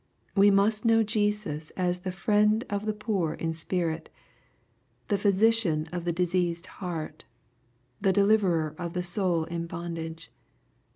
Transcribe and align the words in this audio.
We 0.35 0.49
must 0.49 0.83
know 0.83 1.03
Jesus 1.03 1.69
as 1.77 1.99
the 1.99 2.11
Friend 2.11 2.63
of 2.71 2.87
the 2.87 2.93
poor 2.95 3.35
in 3.35 3.53
spirit, 3.53 4.09
the 5.09 5.17
Physician 5.19 5.85
of 5.91 6.05
the 6.05 6.11
diseased 6.11 6.65
heart, 6.81 7.25
the 8.01 8.11
deliverer 8.11 8.73
of 8.79 8.93
the 8.93 9.03
soul 9.03 9.43
in 9.43 9.67
bondage. 9.67 10.31